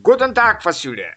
[0.00, 1.12] Guten Tag, Fasulie.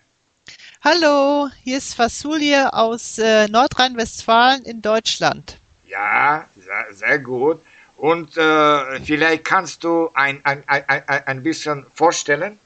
[0.84, 5.58] Hallo, hier ist Fasulie aus äh, Nordrhein-Westfalen in Deutschland.
[5.88, 7.62] Ja, sehr, sehr gut.
[7.98, 12.60] Und äh, vielleicht kannst du ein, ein, ein, ein bisschen vorstellen?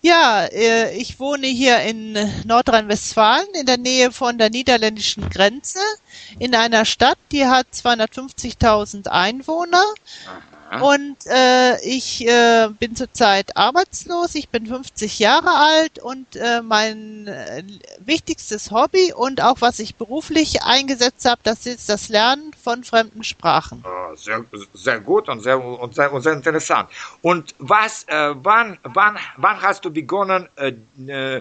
[0.00, 5.80] Ja, äh, ich wohne hier in Nordrhein-Westfalen in der Nähe von der niederländischen Grenze
[6.38, 9.84] in einer Stadt, die hat 250.000 Einwohner.
[10.70, 10.80] Aha.
[10.80, 17.26] Und äh, ich äh, bin zurzeit arbeitslos, ich bin 50 Jahre alt und äh, mein
[17.26, 17.62] äh,
[18.00, 23.24] wichtigstes Hobby und auch was ich beruflich eingesetzt habe, das ist das Lernen von fremden
[23.24, 23.82] Sprachen.
[23.86, 26.90] Oh, sehr, sehr gut und sehr, und sehr, und sehr interessant.
[27.22, 31.40] Und was, äh, wann, wann, wann hast du begonnen, äh,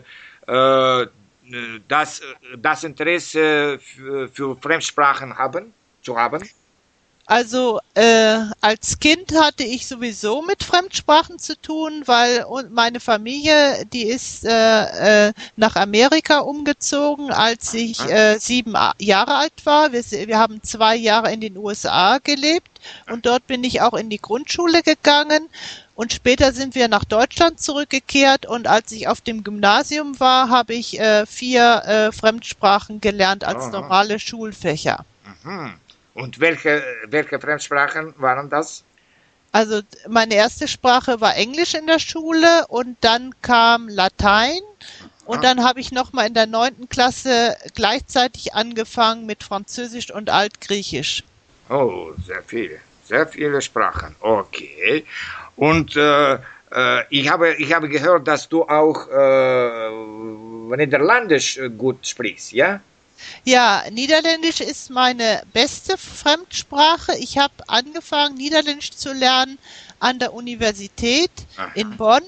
[1.88, 2.22] das,
[2.58, 6.48] das Interesse für, für Fremdsprachen haben, zu haben?
[7.30, 14.04] Also äh, als Kind hatte ich sowieso mit Fremdsprachen zu tun, weil meine Familie, die
[14.04, 19.92] ist äh, äh, nach Amerika umgezogen, als ich äh, sieben Jahre alt war.
[19.92, 22.80] Wir, wir haben zwei Jahre in den USA gelebt
[23.12, 25.50] und dort bin ich auch in die Grundschule gegangen.
[25.96, 30.76] Und später sind wir nach Deutschland zurückgekehrt und als ich auf dem Gymnasium war, habe
[30.76, 33.72] ich äh, vier äh, Fremdsprachen gelernt als Aha.
[33.72, 35.04] normale Schulfächer.
[35.44, 35.74] Mhm.
[36.18, 38.84] Und welche, welche Fremdsprachen waren das?
[39.52, 44.60] Also meine erste Sprache war Englisch in der Schule und dann kam Latein
[45.26, 51.24] und dann habe ich nochmal in der neunten Klasse gleichzeitig angefangen mit Französisch und Altgriechisch.
[51.70, 54.16] Oh, sehr viele, sehr viele Sprachen.
[54.20, 55.06] Okay.
[55.56, 62.54] Und äh, äh, ich, habe, ich habe gehört, dass du auch äh, Niederländisch gut sprichst,
[62.54, 62.80] ja?
[63.44, 67.16] Ja, Niederländisch ist meine beste Fremdsprache.
[67.18, 69.58] Ich habe angefangen, Niederländisch zu lernen
[70.00, 71.72] an der Universität Aha.
[71.74, 72.24] in Bonn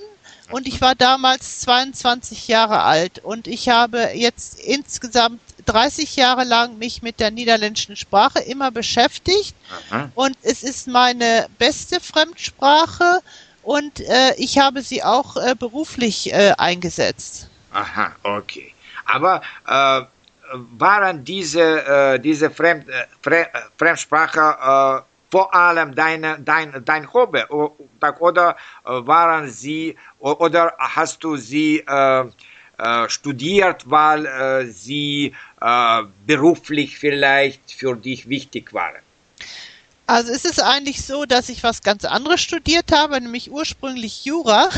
[0.51, 6.77] und ich war damals 22 Jahre alt und ich habe jetzt insgesamt 30 Jahre lang
[6.77, 9.55] mich mit der niederländischen Sprache immer beschäftigt
[9.91, 10.11] Aha.
[10.15, 13.21] und es ist meine beste Fremdsprache
[13.61, 17.47] und äh, ich habe sie auch äh, beruflich äh, eingesetzt.
[17.71, 18.73] Aha, okay.
[19.05, 20.01] Aber äh,
[20.53, 27.13] waren diese, äh, diese Fremd, äh, Fre äh, Fremdsprache äh, vor allem deine, dein, dein
[27.13, 31.85] Hobby oder waren sie oder hast du sie
[33.07, 35.35] studiert, weil sie
[36.25, 39.03] beruflich vielleicht für dich wichtig waren?
[40.07, 44.71] Also ist es eigentlich so, dass ich was ganz anderes studiert habe, nämlich ursprünglich Jura.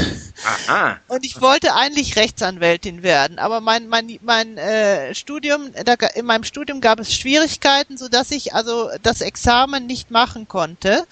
[0.43, 0.99] Aha.
[1.07, 6.43] Und ich wollte eigentlich Rechtsanwältin werden, aber mein mein mein äh, Studium, da, in meinem
[6.43, 11.05] Studium gab es Schwierigkeiten, so dass ich also das Examen nicht machen konnte.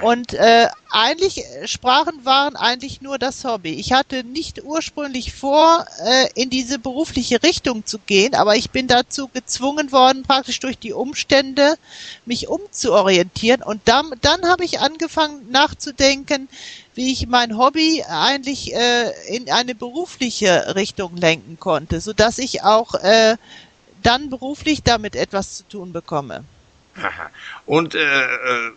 [0.00, 3.74] Und äh, eigentlich äh, Sprachen waren eigentlich nur das Hobby.
[3.74, 8.88] Ich hatte nicht ursprünglich vor, äh, in diese berufliche Richtung zu gehen, aber ich bin
[8.88, 11.76] dazu gezwungen worden, praktisch durch die Umstände
[12.26, 16.48] mich umzuorientieren und dann, dann habe ich angefangen nachzudenken,
[16.94, 22.62] wie ich mein Hobby eigentlich äh, in eine berufliche Richtung lenken konnte, so dass ich
[22.62, 23.36] auch äh,
[24.02, 26.44] dann beruflich damit etwas zu tun bekomme.
[26.96, 27.30] Aha.
[27.66, 28.72] Und äh, äh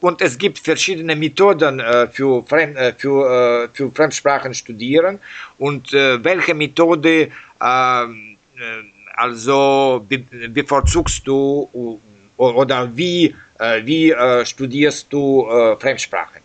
[0.00, 5.18] und es gibt verschiedene Methoden äh, für, Fremd, äh, für, äh, für Fremdsprachen studieren
[5.56, 7.30] und äh, welche Methode
[7.62, 8.84] ähm, äh,
[9.16, 11.98] also be bevorzugst du
[12.36, 13.34] oder wie
[13.82, 14.14] wie
[14.44, 15.44] studierst du
[15.80, 16.40] Fremdsprachen?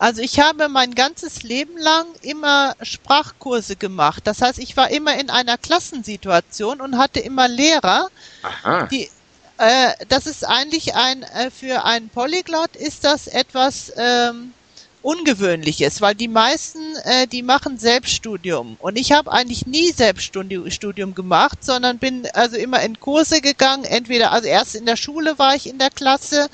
[0.00, 4.26] Also ich habe mein ganzes Leben lang immer Sprachkurse gemacht.
[4.26, 8.08] Das heißt, ich war immer in einer Klassensituation und hatte immer Lehrer,
[8.42, 8.84] Aha.
[8.84, 9.10] die
[9.58, 14.54] äh, das ist eigentlich ein äh, für einen Polyglot ist das etwas ähm,
[15.02, 18.76] Ungewöhnliches, weil die meisten, äh, die machen Selbststudium.
[18.80, 23.84] Und ich habe eigentlich nie Selbststudium gemacht, sondern bin also immer in Kurse gegangen.
[23.84, 26.48] Entweder, also erst in der Schule war ich in der Klasse,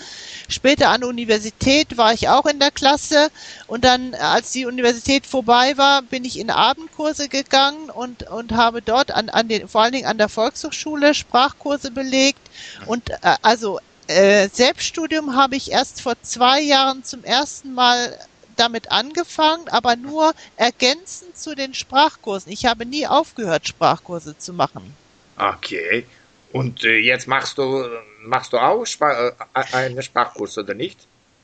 [0.49, 3.31] später an der Universität war ich auch in der Klasse.
[3.67, 8.81] Und dann, als die Universität vorbei war, bin ich in Abendkurse gegangen und, und habe
[8.81, 12.41] dort an, an den, vor allen Dingen an der Volkshochschule Sprachkurse belegt.
[12.87, 18.17] Und äh, also äh, Selbststudium habe ich erst vor zwei Jahren zum ersten Mal
[18.57, 22.53] damit angefangen, aber nur ergänzend zu den Sprachkursen.
[22.53, 24.95] Ich habe nie aufgehört, Sprachkurse zu machen.
[25.39, 26.07] Okay.
[26.53, 27.85] Und äh, jetzt machst du,
[28.23, 30.99] machst du auch Spar äh, einen Sprachkurs oder nicht?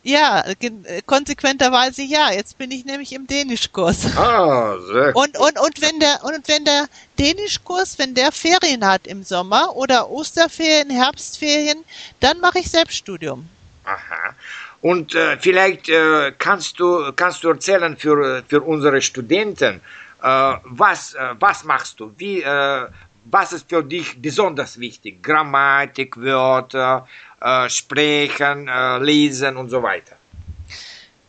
[0.05, 2.33] Ja, äh, konsequenterweise ja.
[2.33, 4.17] Jetzt bin ich nämlich im Dänischkurs.
[4.17, 6.87] Ah, sehr und, und, und wenn der, und wenn der
[7.19, 11.85] Dänischkurs, wenn der Ferien hat im Sommer oder Osterferien, Herbstferien,
[12.21, 13.49] dann mache ich Selbststudium.
[13.85, 14.35] Aha.
[14.83, 19.81] Und äh, vielleicht äh, kannst du kannst du erzählen für für unsere Studenten,
[20.23, 22.13] äh, was äh, was machst du?
[22.19, 22.87] Wie äh,
[23.25, 25.23] was ist für dich besonders wichtig?
[25.23, 27.07] Grammatik, Wörter,
[27.41, 30.17] äh, Sprechen, äh, Lesen und so weiter.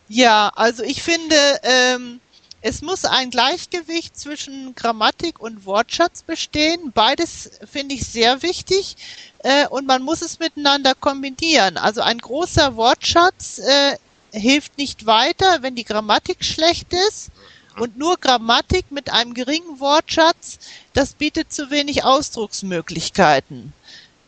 [0.08, 2.20] Ja, also ich finde, ähm,
[2.66, 6.92] es muss ein Gleichgewicht zwischen Grammatik und Wortschatz bestehen.
[6.94, 8.96] Beides finde ich sehr wichtig
[9.40, 11.76] äh, und man muss es miteinander kombinieren.
[11.76, 13.98] Also ein großer Wortschatz äh,
[14.32, 17.32] hilft nicht weiter, wenn die Grammatik schlecht ist.
[17.76, 20.58] Und nur Grammatik mit einem geringen Wortschatz,
[20.94, 23.74] das bietet zu wenig Ausdrucksmöglichkeiten.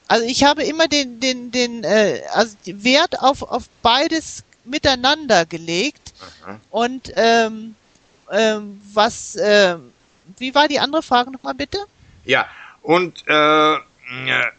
[0.08, 6.12] Also ich habe immer den, den, den äh, also Wert auf, auf beides miteinander gelegt.
[6.42, 6.60] Aha.
[6.70, 7.76] Und ähm,
[8.30, 9.76] ähm, was, äh,
[10.38, 11.78] wie war die andere Frage nochmal bitte?
[12.24, 12.46] Ja,
[12.82, 13.76] und, äh,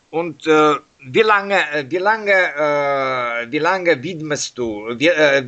[0.09, 1.59] und äh, wie lange,
[1.89, 5.43] wie lange, äh, wie lange widmest du, wie, äh,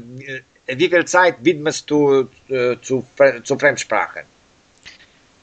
[0.66, 3.06] wie viel Zeit widmest du äh, zu,
[3.44, 4.24] zu Fremdsprachen?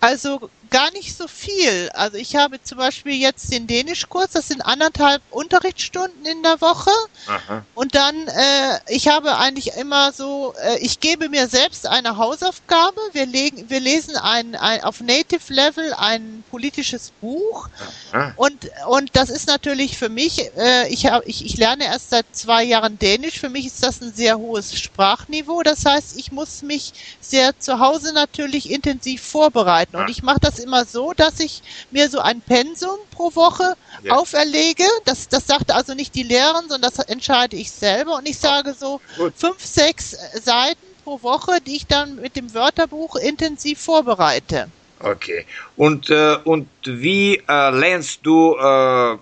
[0.00, 1.90] Also gar nicht so viel.
[1.94, 6.90] Also ich habe zum Beispiel jetzt den Dänischkurs, das sind anderthalb Unterrichtsstunden in der Woche.
[7.26, 7.64] Aha.
[7.74, 13.00] Und dann, äh, ich habe eigentlich immer so, äh, ich gebe mir selbst eine Hausaufgabe.
[13.12, 17.68] Wir legen, wir lesen ein, ein auf Native Level ein politisches Buch.
[18.12, 18.32] Aha.
[18.36, 22.24] Und und das ist natürlich für mich, äh, ich habe, ich, ich lerne erst seit
[22.32, 23.38] zwei Jahren Dänisch.
[23.38, 25.62] Für mich ist das ein sehr hohes Sprachniveau.
[25.62, 29.96] Das heißt, ich muss mich sehr zu Hause natürlich intensiv vorbereiten.
[29.96, 34.14] Und ich mache das immer so, dass ich mir so ein Pensum pro Woche ja.
[34.14, 34.84] auferlege.
[35.04, 38.16] Das, das sagt also nicht die Lehrerin, sondern das entscheide ich selber.
[38.16, 39.34] Und ich sage so Gut.
[39.36, 44.70] fünf, sechs Seiten pro Woche, die ich dann mit dem Wörterbuch intensiv vorbereite.
[45.00, 45.44] Okay.
[45.76, 49.16] Und, äh, und wie äh, lernst du äh,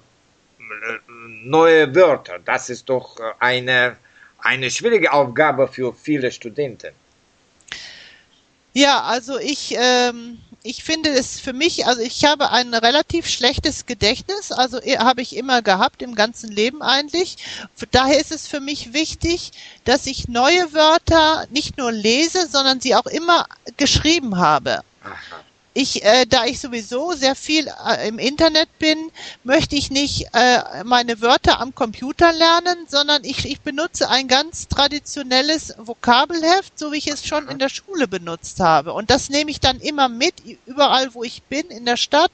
[1.45, 2.39] neue Wörter?
[2.45, 3.97] Das ist doch äh, eine,
[4.39, 6.93] eine schwierige Aufgabe für viele Studenten.
[8.73, 13.87] Ja, also ich, ähm, ich finde es für mich, also ich habe ein relativ schlechtes
[13.87, 17.37] Gedächtnis, also habe ich immer gehabt im ganzen Leben eigentlich.
[17.93, 19.53] Daher ist es für mich wichtig,
[19.85, 23.47] dass ich neue Wörter nicht nur lese, sondern sie auch immer
[23.77, 24.81] geschrieben habe.
[25.05, 25.45] Aha
[25.77, 29.11] ich, äh, da ich sowieso sehr viel äh, im Internet bin,
[29.43, 34.69] möchte ich nicht äh, meine Wörter am Computer lernen, sondern ich, ich benutze ein ganz
[34.69, 38.93] traditionelles Vokabelheft, so wie ich es schon in der Schule benutzt habe.
[38.93, 40.35] Und das nehme ich dann immer mit,
[40.65, 42.31] überall wo ich bin, in der Stadt.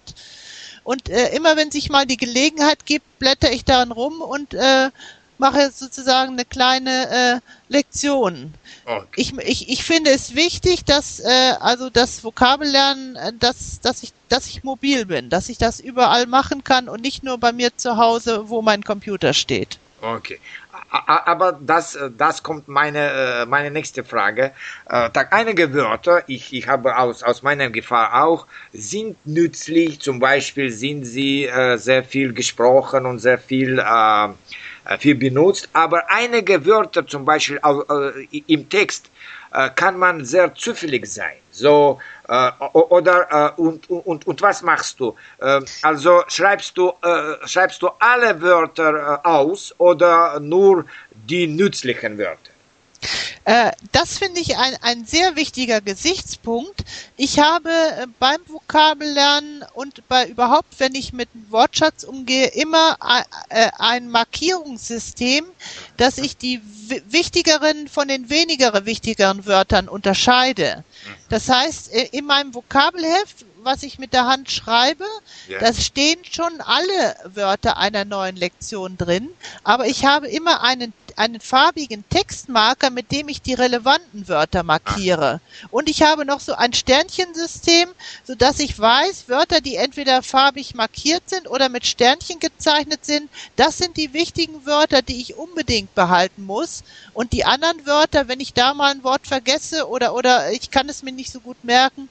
[0.85, 4.91] Und äh, immer wenn sich mal die Gelegenheit gibt, blätter ich daran rum und äh,
[5.41, 8.55] mache sozusagen eine kleine äh, Lektion.
[8.85, 9.05] Okay.
[9.17, 14.13] Ich, ich, ich finde es wichtig, dass äh, also das Vokabellernen, äh, dass, dass ich
[14.29, 17.77] dass ich mobil bin, dass ich das überall machen kann und nicht nur bei mir
[17.77, 19.79] zu Hause, wo mein Computer steht.
[20.03, 20.41] Okay.
[20.91, 24.53] Aber das, das kommt meine, äh, meine nächste Frage.
[24.89, 30.01] Äh, einige Wörter, ich, ich habe aus, aus meiner Gefahr auch, sind nützlich.
[30.01, 34.29] Zum Beispiel sind sie äh, sehr viel gesprochen und sehr viel äh,
[34.91, 39.11] äh, viel benutzt, aber einige Wörter zum Beispiel äh, im Text
[39.53, 41.37] äh, kann man sehr zufällig sein.
[41.61, 41.99] So,
[42.29, 45.15] äh, oder äh, und, und, und was machst du?
[45.39, 46.93] Äh, also schreibst du,
[47.45, 52.51] schreibst du alle Wörter aus oder nur die nützlichen Wörter?
[53.45, 56.85] Äh, das finde ich ein, ein sehr wichtiger Gesichtspunkt.
[57.17, 62.99] Ich habe äh, beim Vokabellernen und bei überhaupt, wenn ich mit Wortschatz umgehe, immer
[63.49, 65.47] äh, ein Markierungssystem,
[66.01, 66.63] dass ich die
[67.11, 70.83] wichtigeren von den weniger wichtigeren Wörtern unterscheide.
[71.29, 75.05] Das heißt, in meinem Vokabelheft was ich mit der Hand schreibe,
[75.49, 75.59] ja.
[75.59, 79.29] da stehen schon alle Wörter einer neuen Lektion drin,
[79.65, 85.41] aber ich habe immer einen einen farbigen Textmarker, mit dem ich die relevanten Wörter markiere.
[85.71, 87.89] Und ich habe noch so ein Sternchensystem,
[88.25, 93.31] so dass ich weiß, Wörter, die entweder farbig markiert sind oder mit Sternchen gezeichnet sind,
[93.57, 96.83] das sind die wichtigen Wörter, die ich unbedingt behalten muss.
[97.13, 100.89] Und die anderen Wörter, wenn ich da mal ein Wort vergesse oder, oder ich kann
[100.89, 102.09] es mir nicht so gut merken,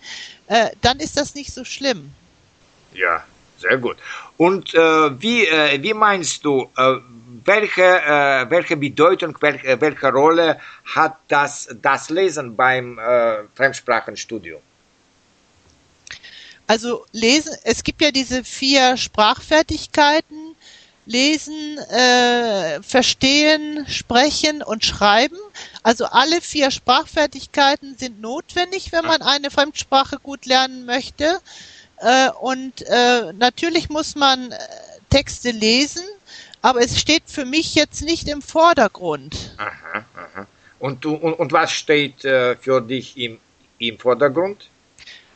[0.47, 2.13] äh, dann ist das nicht so schlimm.
[2.93, 3.23] Ja,
[3.59, 3.97] sehr gut.
[4.37, 6.95] Und äh, wie, äh, wie meinst du, äh,
[7.49, 10.59] welche, äh, welche Bedeutung, welche, welche Rolle
[10.95, 14.61] hat das, das Lesen beim äh, Fremdsprachenstudium?
[16.67, 20.55] Also lesen, es gibt ja diese vier Sprachfertigkeiten,
[21.07, 25.39] lesen, äh, verstehen, sprechen und schreiben.
[25.81, 31.39] Also alle vier Sprachfertigkeiten sind notwendig, wenn man eine Fremdsprache gut lernen möchte.
[31.97, 34.57] Äh, und äh, natürlich muss man äh,
[35.09, 36.03] Texte lesen,
[36.61, 39.55] aber es steht für mich jetzt nicht im Vordergrund.
[39.57, 40.47] Aha, aha.
[40.79, 43.39] Und, du, und, und was steht äh, für dich im,
[43.79, 44.69] im Vordergrund?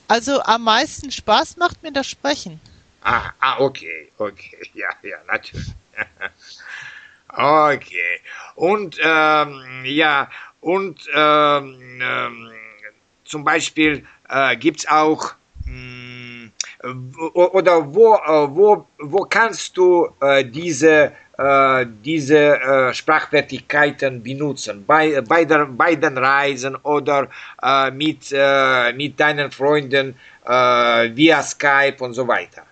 [0.08, 2.60] Also am meisten Spaß macht mir das Sprechen.
[3.02, 5.68] Ah, ah okay, okay, ja, ja, natürlich.
[7.30, 8.22] okay.
[8.56, 10.30] Und ähm, ja,
[10.62, 12.52] und ähm, ähm,
[13.26, 15.34] zum Beispiel äh, gibt es auch
[17.34, 25.20] oder wo, äh, wo, wo kannst du äh, diese äh, diese äh, Sprachfertigkeiten benutzen, bei,
[25.22, 27.28] bei, der, bei den Reisen oder
[27.62, 30.52] äh, mit, äh, mit deinen Freunden äh,
[31.16, 32.64] via Skype und so weiter?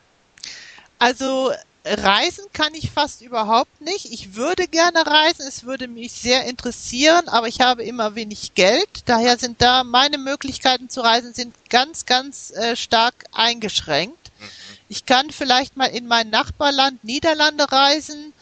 [0.99, 1.51] Also
[1.83, 4.05] Reisen kann ich fast überhaupt nicht.
[4.11, 8.87] Ich würde gerne reisen, es würde mich sehr interessieren, aber ich habe immer wenig Geld.
[9.05, 14.31] Daher sind da meine Möglichkeiten zu reisen sind ganz, ganz äh, stark eingeschränkt.
[14.39, 14.45] Mhm.
[14.89, 18.33] Ich kann vielleicht mal in mein Nachbarland Niederlande reisen,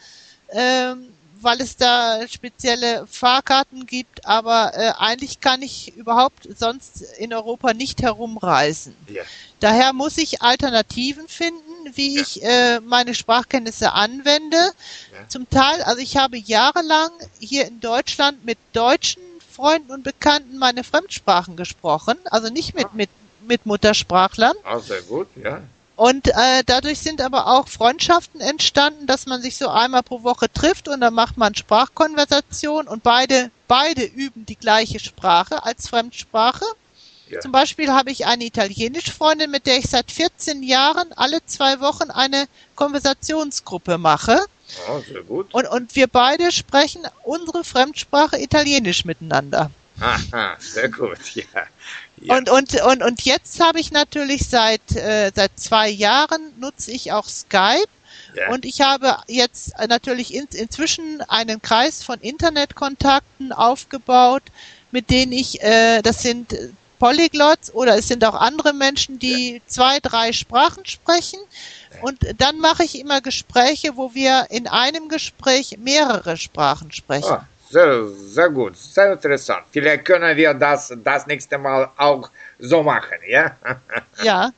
[0.52, 7.34] ähm, weil es da spezielle Fahrkarten gibt, aber äh, eigentlich kann ich überhaupt sonst in
[7.34, 8.98] Europa nicht herumreisen.
[9.08, 9.24] Ja.
[9.62, 14.58] Daher muss ich Alternativen finden, wie ich äh, meine Sprachkenntnisse anwende.
[14.58, 15.28] Ja.
[15.28, 20.84] Zum Teil, also ich habe jahrelang hier in Deutschland mit deutschen Freunden und Bekannten meine
[20.84, 22.92] Fremdsprachen gesprochen, also nicht mit, ah.
[22.94, 23.10] mit,
[23.42, 24.56] mit Muttersprachlern.
[24.64, 25.62] Ah, sehr gut, ja.
[26.00, 30.50] Und äh, dadurch sind aber auch Freundschaften entstanden, dass man sich so einmal pro Woche
[30.50, 36.64] trifft und dann macht man Sprachkonversation und beide, beide üben die gleiche Sprache als Fremdsprache.
[37.30, 37.40] Ja.
[37.42, 41.80] Zum Beispiel habe ich eine italienische Freundin, mit der ich seit 14 Jahren alle zwei
[41.80, 42.46] Wochen eine
[42.76, 44.40] Konversationsgruppe mache.
[44.90, 45.54] Oh, sehr gut.
[45.54, 49.72] Und, und wir beide sprechen unsere Fremdsprache Italienisch miteinander.
[50.00, 51.44] Aha, sehr gut, ja.
[52.22, 52.38] Ja.
[52.38, 57.12] Und, und, und, und jetzt habe ich natürlich seit, äh, seit zwei Jahren nutze ich
[57.12, 57.88] auch Skype.
[58.36, 58.50] Ja.
[58.52, 64.44] Und ich habe jetzt natürlich in, inzwischen einen Kreis von Internetkontakten aufgebaut,
[64.92, 66.54] mit denen ich, äh, das sind
[67.00, 69.60] Polyglots oder es sind auch andere Menschen, die ja.
[69.66, 71.40] zwei, drei Sprachen sprechen.
[72.02, 77.32] Und dann mache ich immer Gespräche, wo wir in einem Gespräch mehrere Sprachen sprechen.
[77.32, 77.44] Oh.
[77.72, 79.64] Sehr, sehr gut, sehr interessant.
[79.72, 83.56] Vielleicht können wir das das nächste Mal auch so machen, ja?
[84.24, 84.52] Ja.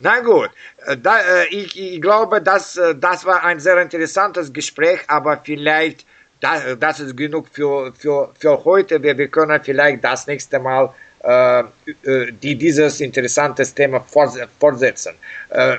[0.00, 0.50] Na gut,
[0.86, 5.38] äh, da, äh, ich, ich glaube, dass, äh, das war ein sehr interessantes Gespräch, aber
[5.42, 6.06] vielleicht,
[6.40, 9.02] das, das ist genug für, für, für heute.
[9.02, 10.92] Wir, wir können vielleicht das nächste Mal
[11.22, 15.12] die, dieses interessante Thema fortsetzen.
[15.50, 15.76] Äh,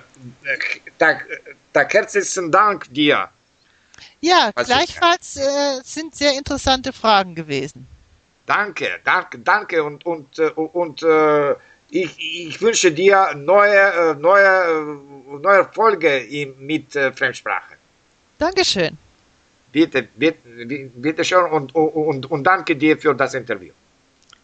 [0.98, 3.30] da herzlichen Dank dir.
[4.20, 7.88] Ja, also, gleichfalls äh, sind sehr interessante Fragen gewesen.
[8.46, 11.56] Danke, danke, danke und und äh, und äh,
[11.90, 16.28] ich, ich wünsche dir neue äh, neue äh, neue Folge
[16.60, 17.76] mit äh, Fremdsprache.
[18.38, 18.98] Dankeschön.
[19.72, 20.38] Bitte, bitte,
[20.96, 23.72] bitte schön und, und, und danke dir für das Interview.